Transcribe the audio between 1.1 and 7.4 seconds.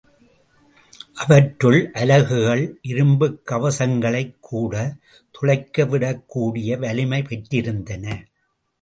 அவற்றின் அலகுகள் இருப்புக் கவசங்களைக் கூடத் துளைத்துவிடக் கூடிய வலிமை